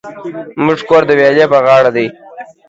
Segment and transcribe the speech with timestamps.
[0.59, 2.07] زموژ کور د ویالی په غاړه دی